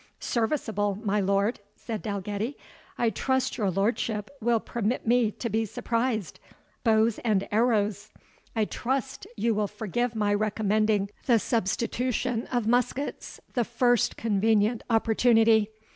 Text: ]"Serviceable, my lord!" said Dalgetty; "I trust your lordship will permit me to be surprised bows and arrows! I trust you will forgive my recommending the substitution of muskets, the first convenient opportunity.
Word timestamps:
]"Serviceable, 0.33 0.97
my 1.03 1.19
lord!" 1.21 1.59
said 1.75 2.01
Dalgetty; 2.01 2.57
"I 2.97 3.11
trust 3.11 3.59
your 3.59 3.69
lordship 3.69 4.31
will 4.41 4.59
permit 4.59 5.05
me 5.05 5.29
to 5.33 5.47
be 5.47 5.63
surprised 5.63 6.39
bows 6.83 7.19
and 7.19 7.47
arrows! 7.51 8.09
I 8.55 8.65
trust 8.65 9.27
you 9.37 9.53
will 9.53 9.67
forgive 9.67 10.15
my 10.15 10.33
recommending 10.33 11.11
the 11.27 11.37
substitution 11.37 12.47
of 12.47 12.65
muskets, 12.65 13.41
the 13.53 13.63
first 13.63 14.17
convenient 14.17 14.81
opportunity. 14.89 15.69